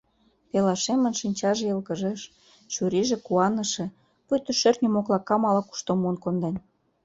[0.49, 2.21] Пелашемын шинчаже йылгыжеш,
[2.73, 3.85] чурийже куаныше,
[4.25, 6.55] пуйто шӧртньӧ моклакам ала-кушто муын конден.